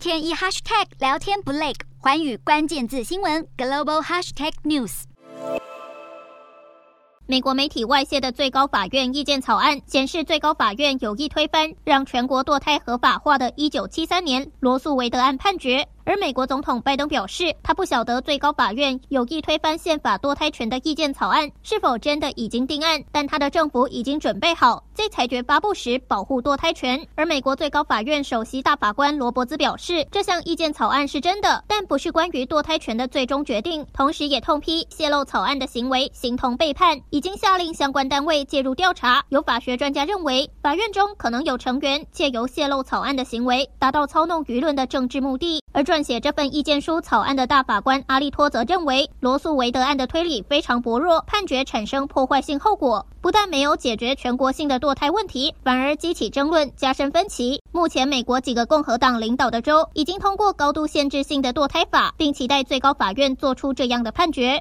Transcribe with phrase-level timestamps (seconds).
[0.00, 5.02] 天一 hashtag 聊天不累，环宇关键字新闻 global hashtag news。
[7.26, 15.86] 美国媒体外泄的最高法院意见草案显示，最高法院有意推翻让全国堕胎合法化的1973年罗素韦德案判决。
[16.10, 27.00] 而美国总统拜登表示，他不晓得最高法院有意推翻宪法堕胎权的意见草案是否真的已经定案，但他的政府已经准备好在裁决发布时保护堕胎权。
[27.14, 33.86] 而美国最高法院首席大法官罗伯兹表示，这项意见草案是真的，但不是关于堕胎权的最终决定。
[33.92, 39.22] 同时也痛批泄露草案的行为形同背叛，已经下令相关单位介入调查。
[39.28, 45.62] 有法学专家认为，法院中可能有成员借由泄露草案的行为，达到操弄舆论的政治目的。
[45.72, 57.62] 而撰写这份意见书草案的大法官阿利托则认为，罗诉韦德案的推理非常薄弱，判决产生破坏性后果，不但没有解决全国性的堕胎问题，反而激起争论，加深分歧。
[57.70, 64.58] 目前，美国几个共和党领导的州已经通过高度限制性的堕胎法，并期待最高法院做出这样的判决。